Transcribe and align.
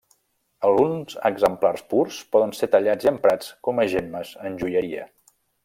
Alguns 0.69 1.17
exemplars 1.29 1.83
purs 1.91 2.17
poden 2.37 2.55
ser 2.61 2.71
tallats 2.77 3.09
i 3.09 3.13
emprats 3.13 3.53
com 3.69 3.85
a 3.85 3.87
gemmes 3.95 4.33
en 4.51 4.61
joieria. 4.65 5.09